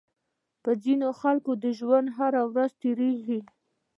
په 0.63 0.71
ځينې 0.83 1.09
خلکو 1.21 1.51
د 1.63 1.65
ژوند 1.79 2.07
هره 2.17 2.41
ورځ 2.51 2.71
تېرېږي. 2.81 3.39